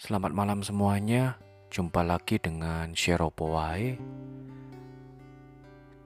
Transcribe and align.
Selamat 0.00 0.32
malam 0.32 0.64
semuanya. 0.64 1.36
Jumpa 1.68 2.00
lagi 2.00 2.40
dengan 2.40 2.96
Sheropo 2.96 3.52
Wae. 3.52 4.00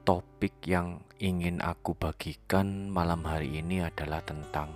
Topik 0.02 0.66
yang 0.66 0.98
ingin 1.22 1.62
aku 1.62 1.94
bagikan 1.94 2.90
malam 2.90 3.22
hari 3.22 3.62
ini 3.62 3.86
adalah 3.86 4.18
tentang 4.26 4.74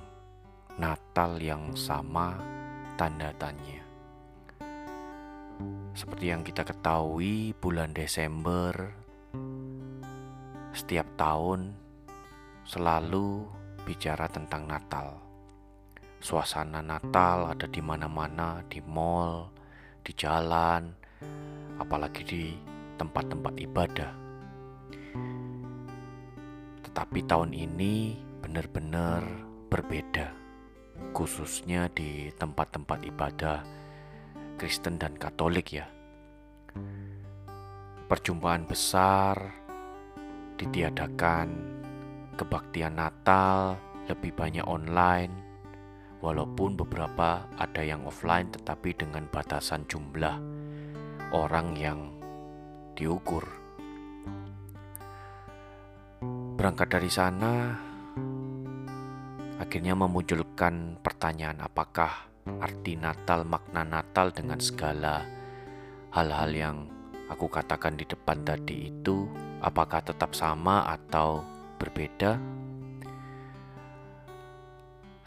Natal 0.79 1.35
yang 1.43 1.75
sama 1.75 2.39
tanda 2.95 3.35
tanya. 3.43 3.83
Seperti 5.98 6.30
yang 6.30 6.46
kita 6.46 6.62
ketahui, 6.62 7.59
bulan 7.59 7.91
Desember 7.91 8.71
setiap 10.71 11.11
tahun 11.19 11.75
selalu 12.62 13.50
bicara 13.82 14.30
tentang 14.30 14.71
Natal. 14.71 15.27
Suasana 16.19 16.82
Natal 16.82 17.55
ada 17.55 17.71
di 17.71 17.79
mana-mana, 17.79 18.66
di 18.66 18.82
mall, 18.82 19.55
di 20.02 20.11
jalan, 20.19 20.91
apalagi 21.79 22.23
di 22.27 22.45
tempat-tempat 22.98 23.55
ibadah. 23.62 24.12
Tetapi 26.83 27.19
tahun 27.23 27.55
ini 27.55 28.19
benar-benar 28.42 29.23
berbeda, 29.70 30.34
khususnya 31.15 31.87
di 31.95 32.34
tempat-tempat 32.34 32.98
ibadah 33.06 33.62
Kristen 34.59 34.98
dan 34.98 35.14
Katolik 35.14 35.70
ya. 35.70 35.87
Perjumpaan 38.11 38.66
besar 38.66 39.39
ditiadakan, 40.59 41.47
kebaktian 42.34 42.98
Natal 42.98 43.78
lebih 44.11 44.34
banyak 44.34 44.66
online, 44.66 45.48
walaupun 46.18 46.74
beberapa 46.74 47.46
ada 47.54 47.82
yang 47.82 48.06
offline 48.06 48.50
tetapi 48.50 48.95
dengan 48.95 49.27
batasan 49.30 49.86
jumlah 49.86 50.36
orang 51.30 51.77
yang 51.78 52.00
diukur. 52.98 53.47
Berangkat 56.58 56.88
dari 56.91 57.10
sana, 57.12 57.78
akhirnya 59.62 59.94
memunculkan 59.94 60.98
pertanyaan 60.98 61.62
apakah 61.62 62.27
arti 62.58 62.98
Natal, 62.98 63.47
makna 63.47 63.86
Natal 63.86 64.34
dengan 64.34 64.58
segala 64.58 65.22
hal-hal 66.10 66.50
yang 66.50 66.77
aku 67.30 67.47
katakan 67.47 67.94
di 67.94 68.08
depan 68.08 68.42
tadi 68.42 68.91
itu 68.91 69.28
apakah 69.62 70.03
tetap 70.03 70.34
sama 70.34 70.82
atau 70.88 71.44
berbeda? 71.78 72.41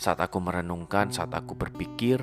Saat 0.02 0.18
aku 0.18 0.42
merenungkan, 0.42 1.14
saat 1.14 1.30
aku 1.30 1.54
berpikir, 1.54 2.18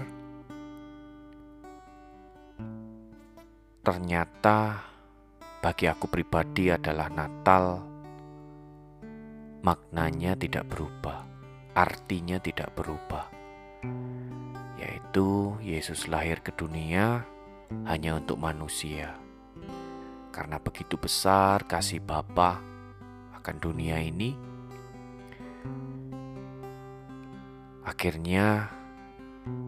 ternyata 3.86 4.82
bagi 5.62 5.86
aku 5.86 6.10
pribadi 6.10 6.74
adalah 6.74 7.06
Natal 7.06 7.78
maknanya 9.62 10.34
tidak 10.34 10.66
berubah, 10.66 11.22
artinya 11.78 12.42
tidak 12.42 12.74
berubah, 12.74 13.30
yaitu 14.82 15.54
Yesus 15.62 16.10
lahir 16.10 16.42
ke 16.42 16.50
dunia 16.50 17.22
hanya 17.86 18.18
untuk 18.18 18.42
manusia. 18.42 19.14
Karena 20.34 20.58
begitu 20.58 20.98
besar 20.98 21.62
kasih 21.62 22.02
Bapa 22.02 22.58
akan 23.38 23.56
dunia 23.62 24.02
ini, 24.02 24.47
akhirnya 27.88 28.68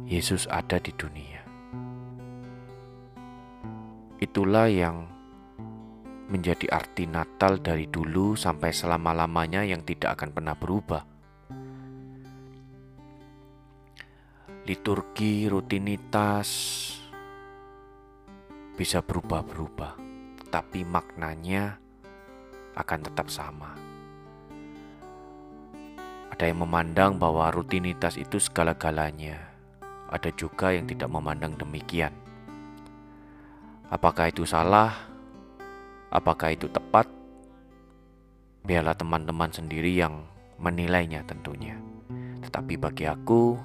Yesus 0.05 0.45
ada 0.53 0.77
di 0.77 0.93
dunia. 0.93 1.41
Itulah 4.21 4.69
yang 4.69 5.09
menjadi 6.29 6.69
arti 6.69 7.09
Natal 7.09 7.57
dari 7.65 7.89
dulu 7.89 8.37
sampai 8.37 8.77
selama-lamanya 8.77 9.65
yang 9.65 9.81
tidak 9.81 10.21
akan 10.21 10.31
pernah 10.37 10.53
berubah. 10.53 11.03
Liturgi, 14.69 15.49
rutinitas 15.49 16.49
bisa 18.77 19.01
berubah-berubah, 19.01 19.97
tapi 20.53 20.85
maknanya 20.85 21.81
akan 22.77 23.01
tetap 23.01 23.33
sama. 23.33 23.90
Ada 26.41 26.57
yang 26.57 26.65
memandang 26.65 27.21
bahwa 27.21 27.53
rutinitas 27.53 28.17
itu 28.17 28.41
segala-galanya. 28.41 29.37
Ada 30.09 30.33
juga 30.33 30.73
yang 30.73 30.89
tidak 30.89 31.13
memandang 31.13 31.53
demikian. 31.53 32.17
Apakah 33.93 34.33
itu 34.33 34.49
salah? 34.49 35.05
Apakah 36.09 36.57
itu 36.57 36.65
tepat? 36.73 37.05
Biarlah 38.65 38.97
teman-teman 38.97 39.53
sendiri 39.53 39.93
yang 39.93 40.25
menilainya 40.57 41.29
tentunya. 41.29 41.77
Tetapi 42.41 42.73
bagi 42.81 43.05
aku, 43.05 43.61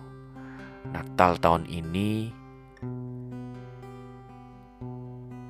Natal 0.92 1.40
tahun 1.40 1.72
ini 1.72 2.28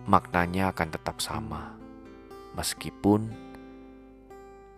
maknanya 0.06 0.78
akan 0.78 0.90
tetap 0.94 1.18
sama. 1.18 1.74
Meskipun 2.54 3.34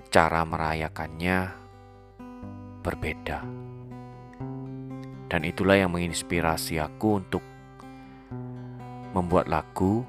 cara 0.07 0.47
merayakannya 0.47 1.66
berbeda. 2.87 3.43
Dan 5.27 5.43
itulah 5.43 5.75
yang 5.75 5.91
menginspirasi 5.91 6.79
aku 6.79 7.19
untuk 7.19 7.43
membuat 9.11 9.51
lagu 9.51 10.07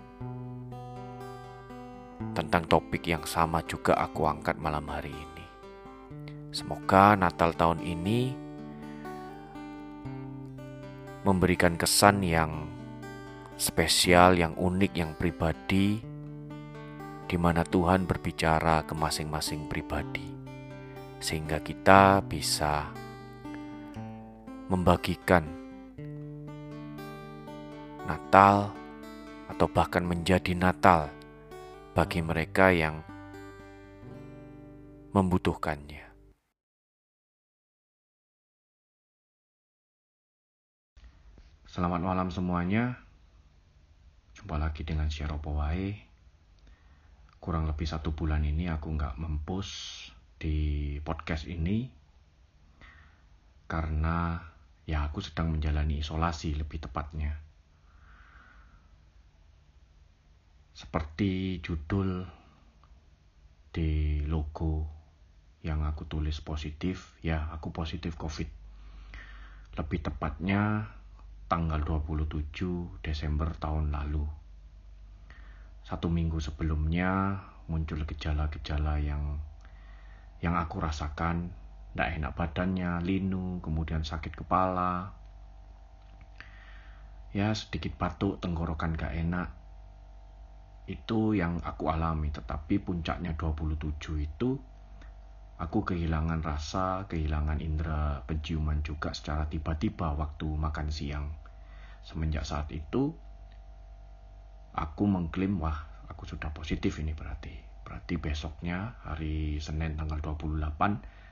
tentang 2.38 2.71
topik 2.71 3.03
yang 3.03 3.27
sama 3.27 3.67
juga 3.67 3.99
aku 3.99 4.31
angkat 4.31 4.55
malam 4.62 4.87
hari 4.87 5.11
ini. 5.11 5.47
Semoga 6.55 7.19
Natal 7.19 7.50
tahun 7.59 7.83
ini 7.83 8.47
memberikan 11.27 11.75
kesan 11.75 12.22
yang 12.22 12.71
spesial, 13.59 14.38
yang 14.38 14.55
unik, 14.55 14.93
yang 14.94 15.12
pribadi, 15.19 15.99
di 17.27 17.37
mana 17.37 17.67
Tuhan 17.67 18.06
berbicara 18.06 18.87
ke 18.87 18.94
masing-masing 18.94 19.67
pribadi, 19.67 20.38
sehingga 21.19 21.59
kita 21.59 22.23
bisa 22.23 22.87
membagikan 24.71 25.43
Natal 28.06 28.71
atau 29.51 29.67
bahkan 29.69 30.06
menjadi 30.06 30.55
Natal 30.55 31.11
bagi 31.93 32.23
mereka 32.23 32.71
yang 32.71 33.03
membutuhkannya. 35.12 36.06
Selamat 41.69 42.00
malam 42.00 42.33
semuanya. 42.33 42.97
Jumpa 44.39 44.56
lagi 44.56 44.87
dengan 44.87 45.11
Syaropo 45.12 45.59
Wae. 45.59 45.99
Kurang 47.43 47.67
lebih 47.69 47.85
satu 47.85 48.15
bulan 48.15 48.47
ini 48.47 48.71
aku 48.73 48.89
nggak 48.95 49.19
mempus 49.21 49.69
di 50.38 50.97
podcast 51.03 51.50
ini 51.50 51.91
karena 53.66 54.38
ya 54.88 55.04
aku 55.04 55.21
sedang 55.21 55.53
menjalani 55.53 56.00
isolasi 56.00 56.56
lebih 56.56 56.81
tepatnya. 56.81 57.37
Seperti 60.72 61.59
judul 61.59 62.22
di 63.75 64.22
logo 64.25 64.87
yang 65.66 65.82
aku 65.84 66.06
tulis 66.06 66.38
positif, 66.41 67.19
ya 67.20 67.50
aku 67.50 67.75
positif 67.75 68.15
COVID. 68.15 68.49
Lebih 69.75 70.00
tepatnya 70.06 70.87
tanggal 71.50 71.82
27 71.82 73.02
Desember 73.02 73.50
tahun 73.58 73.91
lalu. 73.91 74.23
Satu 75.82 76.06
minggu 76.06 76.38
sebelumnya 76.38 77.43
muncul 77.67 78.06
gejala-gejala 78.06 79.02
yang 79.02 79.41
yang 80.38 80.55
aku 80.55 80.79
rasakan, 80.79 81.50
tidak 81.93 82.08
enak 82.14 82.32
badannya, 82.38 83.02
linu, 83.02 83.58
kemudian 83.58 84.06
sakit 84.06 84.38
kepala, 84.38 85.11
ya 87.35 87.52
sedikit 87.52 87.99
batuk, 87.99 88.38
tenggorokan 88.38 88.94
gak 88.94 89.12
enak, 89.19 89.50
itu 90.88 91.37
yang 91.37 91.61
aku 91.61 91.93
alami 91.93 92.32
tetapi 92.32 92.81
puncaknya 92.81 93.37
27 93.37 94.25
itu 94.25 94.56
aku 95.61 95.79
kehilangan 95.85 96.41
rasa 96.41 97.05
kehilangan 97.12 97.61
indera 97.61 98.25
penciuman 98.25 98.81
juga 98.81 99.12
secara 99.12 99.44
tiba-tiba 99.44 100.17
waktu 100.17 100.49
makan 100.49 100.88
siang. 100.88 101.29
Semenjak 102.08 102.49
saat 102.49 102.73
itu 102.73 103.12
aku 104.73 105.05
mengklaim 105.05 105.61
wah 105.61 105.76
aku 106.08 106.25
sudah 106.25 106.49
positif 106.56 106.96
ini 107.05 107.12
berarti 107.12 107.68
berarti 107.88 108.20
besoknya 108.20 109.00
hari 109.00 109.56
Senin 109.64 109.96
tanggal 109.96 110.20
28 110.20 110.69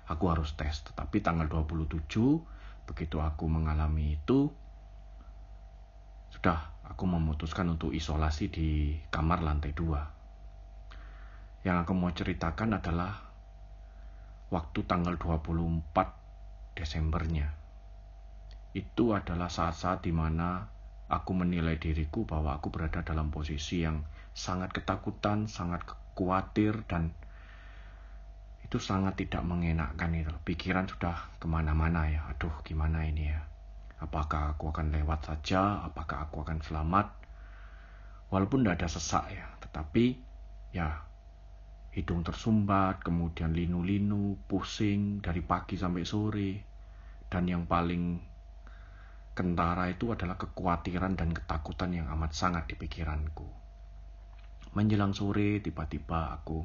aku 0.09 0.25
harus 0.33 0.57
tes 0.57 0.81
tetapi 0.89 1.21
tanggal 1.21 1.45
27 1.53 2.01
begitu 2.89 3.17
aku 3.21 3.45
mengalami 3.45 4.17
itu 4.17 4.49
sudah, 6.37 6.69
aku 6.85 7.09
memutuskan 7.09 7.65
untuk 7.73 7.97
isolasi 7.97 8.53
di 8.53 8.93
kamar 9.09 9.41
lantai 9.41 9.73
dua. 9.73 10.05
Yang 11.65 11.77
aku 11.81 11.93
mau 11.97 12.13
ceritakan 12.13 12.77
adalah 12.77 13.33
waktu 14.53 14.85
tanggal 14.85 15.17
24 15.17 16.77
Desembernya. 16.77 17.57
Itu 18.77 19.17
adalah 19.17 19.49
saat-saat 19.49 20.05
di 20.05 20.13
mana 20.13 20.69
aku 21.09 21.33
menilai 21.33 21.81
diriku 21.81 22.29
bahwa 22.29 22.53
aku 22.61 22.69
berada 22.69 23.01
dalam 23.01 23.33
posisi 23.33 23.81
yang 23.81 24.05
sangat 24.37 24.77
ketakutan, 24.77 25.49
sangat 25.49 25.89
khawatir, 26.17 26.83
dan 26.89 27.13
itu 28.65 28.81
sangat 28.81 29.21
tidak 29.21 29.45
mengenakkan 29.45 30.17
itu. 30.17 30.33
Pikiran 30.43 30.89
sudah 30.89 31.31
ke 31.37 31.47
mana-mana 31.47 32.09
ya. 32.09 32.25
Aduh, 32.33 32.53
gimana 32.65 33.07
ini 33.07 33.31
ya 33.31 33.45
Apakah 33.97 34.53
aku 34.53 34.69
akan 34.77 34.93
lewat 34.93 35.25
saja? 35.25 35.81
Apakah 35.81 36.29
aku 36.29 36.45
akan 36.45 36.61
selamat? 36.61 37.09
Walaupun 38.29 38.61
tidak 38.61 38.85
ada 38.85 38.89
sesak 38.93 39.25
ya, 39.33 39.47
tetapi 39.65 40.21
ya 40.77 41.01
hidung 41.97 42.21
tersumbat, 42.21 43.01
kemudian 43.01 43.57
linu-linu, 43.57 44.37
pusing 44.45 45.25
dari 45.25 45.41
pagi 45.41 45.81
sampai 45.81 46.05
sore. 46.05 46.53
Dan 47.25 47.49
yang 47.49 47.65
paling 47.65 48.21
kentara 49.33 49.89
itu 49.89 50.13
adalah 50.13 50.37
kekhawatiran 50.37 51.17
dan 51.17 51.33
ketakutan 51.33 51.97
yang 51.97 52.07
amat 52.13 52.37
sangat 52.37 52.69
di 52.69 52.77
pikiranku. 52.77 53.49
Menjelang 54.77 55.17
sore 55.17 55.65
tiba-tiba 55.65 56.37
aku 56.37 56.61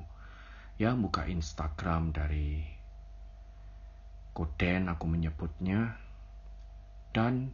ya 0.76 0.92
buka 1.00 1.32
Instagram 1.32 2.12
dari 2.12 2.60
Koden 4.36 4.92
aku 4.92 5.06
menyebutnya. 5.08 5.96
Dan 7.12 7.52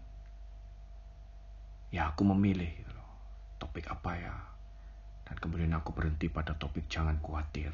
ya 1.93 2.13
aku 2.13 2.21
memilih 2.25 2.69
gitu 2.77 2.93
loh, 2.93 3.09
topik 3.61 3.85
apa 3.89 4.11
ya. 4.17 4.35
Dan 5.25 5.37
kemudian 5.37 5.73
aku 5.77 5.93
berhenti 5.93 6.29
pada 6.29 6.57
topik 6.57 6.89
jangan 6.89 7.21
khawatir. 7.21 7.73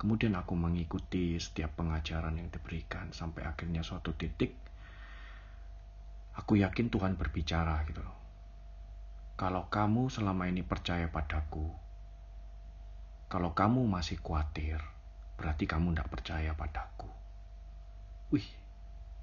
Kemudian 0.00 0.36
aku 0.36 0.56
mengikuti 0.56 1.36
setiap 1.36 1.76
pengajaran 1.76 2.36
yang 2.36 2.48
diberikan 2.48 3.12
sampai 3.12 3.44
akhirnya 3.44 3.84
suatu 3.84 4.12
titik 4.16 4.62
aku 6.36 6.56
yakin 6.60 6.88
Tuhan 6.88 7.16
berbicara 7.20 7.84
gitu 7.88 8.00
loh. 8.00 8.18
Kalau 9.36 9.68
kamu 9.68 10.08
selama 10.08 10.48
ini 10.48 10.64
percaya 10.64 11.08
padaku 11.08 11.68
kalau 13.32 13.56
kamu 13.56 13.88
masih 13.88 14.20
khawatir 14.20 14.76
berarti 15.40 15.64
kamu 15.64 15.96
tidak 15.96 16.12
percaya 16.12 16.52
padaku 16.52 17.08
wih 18.28 18.44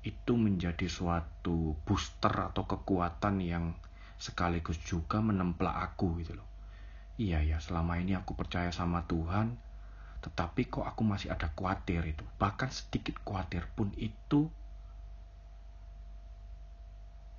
itu 0.01 0.33
menjadi 0.33 0.87
suatu 0.87 1.75
booster 1.83 2.31
atau 2.31 2.63
kekuatan 2.63 3.43
yang 3.43 3.75
sekaligus 4.15 4.79
juga 4.83 5.19
menemplak 5.19 5.75
aku 5.91 6.19
gitu 6.23 6.39
loh. 6.39 6.47
Iya 7.19 7.43
ya, 7.43 7.57
selama 7.59 7.99
ini 7.99 8.15
aku 8.15 8.31
percaya 8.31 8.71
sama 8.71 9.03
Tuhan, 9.07 9.59
tetapi 10.23 10.71
kok 10.71 10.87
aku 10.87 11.03
masih 11.03 11.35
ada 11.35 11.51
khawatir 11.51 12.03
itu. 12.07 12.23
Bahkan 12.39 12.71
sedikit 12.71 13.19
khawatir 13.27 13.67
pun 13.75 13.91
itu 13.99 14.47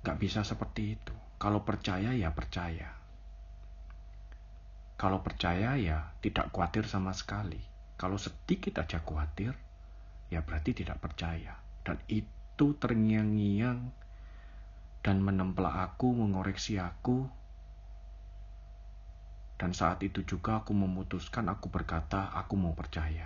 gak 0.05 0.17
bisa 0.21 0.45
seperti 0.45 1.01
itu. 1.01 1.13
Kalau 1.41 1.65
percaya 1.65 2.13
ya 2.13 2.29
percaya. 2.29 3.00
Kalau 5.01 5.25
percaya 5.25 5.73
ya 5.81 6.13
tidak 6.21 6.53
khawatir 6.53 6.85
sama 6.85 7.09
sekali. 7.17 7.57
Kalau 7.97 8.21
sedikit 8.21 8.85
aja 8.85 9.01
khawatir, 9.01 9.57
ya 10.29 10.45
berarti 10.45 10.77
tidak 10.77 11.01
percaya. 11.01 11.57
Dan 11.81 11.97
itu 12.05 12.77
terngiang-ngiang 12.77 13.81
dan 15.01 15.17
menempel 15.25 15.65
aku, 15.65 16.13
mengoreksi 16.13 16.77
aku. 16.77 17.25
Dan 19.57 19.73
saat 19.73 20.05
itu 20.05 20.21
juga 20.21 20.61
aku 20.61 20.77
memutuskan, 20.77 21.49
aku 21.49 21.73
berkata, 21.73 22.29
aku 22.37 22.53
mau 22.61 22.77
percaya. 22.77 23.25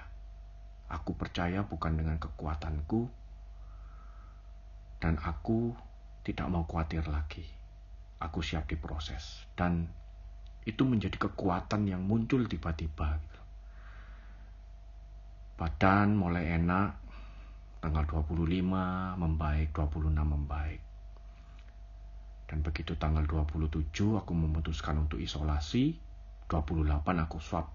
Aku 0.88 1.12
percaya 1.20 1.68
bukan 1.68 2.00
dengan 2.00 2.16
kekuatanku, 2.24 3.12
dan 5.04 5.20
aku 5.20 5.76
tidak 6.24 6.48
mau 6.48 6.64
khawatir 6.64 7.04
lagi. 7.12 7.44
Aku 8.24 8.40
siap 8.40 8.64
diproses. 8.72 9.44
Dan 9.60 9.92
itu 10.66 10.82
menjadi 10.82 11.16
kekuatan 11.30 11.86
yang 11.86 12.02
muncul 12.02 12.42
tiba-tiba. 12.50 13.22
Gitu. 13.22 13.42
Badan 15.62 16.18
mulai 16.18 16.58
enak, 16.58 16.90
tanggal 17.80 18.04
25 18.10 19.16
membaik, 19.22 19.70
26 19.72 20.26
membaik. 20.26 20.82
Dan 22.46 22.66
begitu 22.66 22.98
tanggal 22.98 23.26
27 23.26 24.18
aku 24.18 24.34
memutuskan 24.34 25.06
untuk 25.06 25.22
isolasi, 25.22 25.98
28 26.50 26.98
aku 27.26 27.38
swab. 27.38 27.70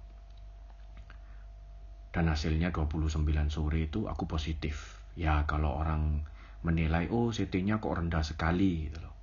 Dan 2.10 2.26
hasilnya 2.26 2.74
29 2.74 3.22
sore 3.54 3.86
itu 3.86 4.10
aku 4.10 4.26
positif. 4.26 4.98
Ya 5.14 5.46
kalau 5.46 5.78
orang 5.78 6.26
menilai, 6.66 7.06
oh 7.10 7.30
CT-nya 7.30 7.78
kok 7.78 7.94
rendah 7.94 8.26
sekali 8.26 8.90
gitu 8.90 8.98
loh. 8.98 9.14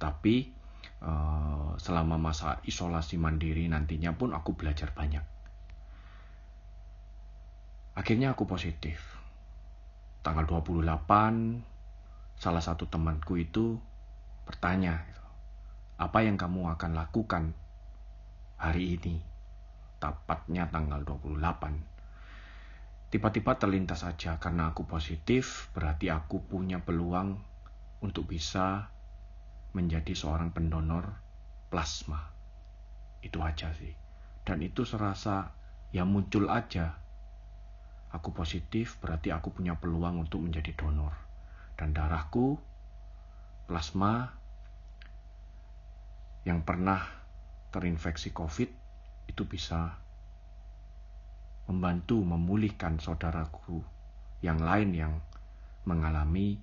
Tapi 0.00 0.61
uh, 1.02 1.74
selama 1.76 2.16
masa 2.16 2.62
isolasi 2.64 3.18
mandiri 3.18 3.66
nantinya 3.66 4.14
pun 4.14 4.32
aku 4.32 4.54
belajar 4.54 4.94
banyak. 4.94 5.22
Akhirnya 7.92 8.32
aku 8.32 8.48
positif. 8.48 9.20
Tanggal 10.22 10.46
28 10.46 10.86
salah 12.38 12.62
satu 12.62 12.86
temanku 12.88 13.36
itu 13.36 13.76
bertanya 14.48 15.02
apa 15.98 16.24
yang 16.24 16.38
kamu 16.38 16.72
akan 16.78 16.94
lakukan 16.94 17.52
hari 18.56 18.96
ini? 18.96 19.20
Tepatnya 19.98 20.70
tanggal 20.70 21.02
28 21.04 21.92
tiba-tiba 23.12 23.60
terlintas 23.60 24.08
saja 24.08 24.40
karena 24.40 24.72
aku 24.72 24.88
positif 24.88 25.68
berarti 25.76 26.08
aku 26.08 26.48
punya 26.48 26.80
peluang 26.80 27.36
untuk 28.00 28.24
bisa 28.24 28.88
menjadi 29.72 30.12
seorang 30.12 30.52
pendonor 30.52 31.16
plasma 31.72 32.32
itu 33.24 33.40
aja 33.40 33.72
sih 33.76 33.92
dan 34.44 34.60
itu 34.60 34.84
serasa 34.84 35.54
ya 35.94 36.04
muncul 36.04 36.50
aja 36.52 37.02
aku 38.12 38.36
positif 38.36 39.00
berarti 39.00 39.32
aku 39.32 39.50
punya 39.50 39.74
peluang 39.80 40.20
untuk 40.20 40.44
menjadi 40.44 40.76
donor. 40.76 41.16
Dan 41.74 41.96
darahku, 41.96 42.60
plasma 43.66 44.28
yang 46.44 46.60
pernah 46.62 47.00
terinfeksi 47.72 48.30
COVID 48.36 48.70
itu 49.32 49.42
bisa 49.48 49.96
membantu 51.66 52.20
memulihkan 52.20 53.00
saudaraku 53.00 53.80
yang 54.44 54.60
lain 54.60 54.92
yang 54.92 55.14
mengalami 55.88 56.60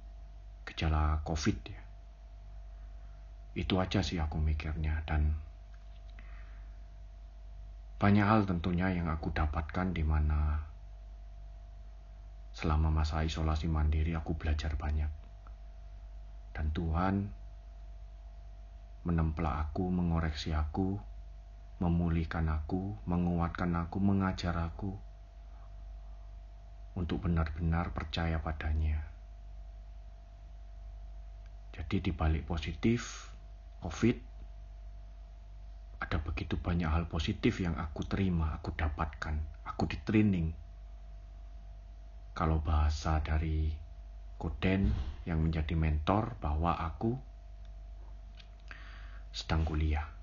gejala 0.70 1.26
COVID 1.26 1.58
ya. 1.66 1.82
Itu 3.58 3.82
aja 3.82 4.06
sih 4.06 4.22
aku 4.22 4.38
mikirnya 4.38 5.02
dan 5.10 5.38
banyak 8.00 8.24
hal 8.24 8.48
tentunya 8.48 8.94
yang 8.96 9.12
aku 9.12 9.34
dapatkan 9.36 9.92
di 9.92 10.04
mana 10.08 10.70
Selama 12.60 12.92
masa 12.92 13.24
isolasi 13.24 13.72
mandiri 13.72 14.18
aku 14.18 14.36
belajar 14.36 14.76
banyak. 14.76 15.08
Dan 16.52 16.76
Tuhan 16.76 17.16
menempel 19.08 19.48
aku, 19.48 19.88
mengoreksi 19.88 20.52
aku, 20.52 21.00
memulihkan 21.80 22.52
aku, 22.52 23.00
menguatkan 23.08 23.72
aku, 23.80 23.98
mengajar 24.04 24.60
aku 24.60 24.92
untuk 27.00 27.24
benar-benar 27.24 27.96
percaya 27.96 28.44
padanya. 28.44 29.08
Jadi 31.72 32.04
di 32.04 32.12
balik 32.12 32.44
positif 32.44 33.32
COVID 33.80 34.18
ada 36.00 36.18
begitu 36.24 36.56
banyak 36.56 36.88
hal 36.88 37.06
positif 37.12 37.60
yang 37.60 37.76
aku 37.76 38.08
terima, 38.08 38.56
aku 38.56 38.72
dapatkan, 38.72 39.36
aku 39.68 39.84
di 39.88 39.98
training 40.02 40.48
kalau 42.32 42.64
bahasa 42.64 43.20
dari 43.20 43.68
Koden 44.40 44.88
yang 45.28 45.44
menjadi 45.44 45.76
mentor 45.76 46.40
bahwa 46.40 46.80
aku 46.80 47.12
sedang 49.36 49.68
kuliah. 49.68 50.19